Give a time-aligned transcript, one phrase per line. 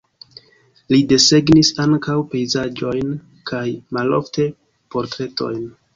[0.93, 3.13] Li desegnis ankaŭ pejzaĝojn
[3.53, 3.65] kaj
[3.99, 4.49] malofte
[4.97, 5.63] portretojn.